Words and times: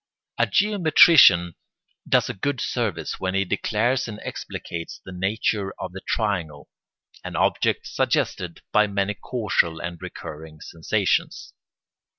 ]A 0.39 0.47
geometrician 0.47 1.53
does 2.09 2.27
a 2.27 2.33
good 2.33 2.59
service 2.59 3.19
when 3.19 3.35
he 3.35 3.45
declares 3.45 4.07
and 4.07 4.19
explicates 4.21 4.99
the 5.05 5.11
nature 5.11 5.71
of 5.79 5.91
the 5.91 6.01
triangle, 6.07 6.71
an 7.23 7.35
object 7.35 7.85
suggested 7.85 8.63
by 8.71 8.87
many 8.87 9.13
casual 9.13 9.79
and 9.79 10.01
recurring 10.01 10.59
sensations. 10.59 11.53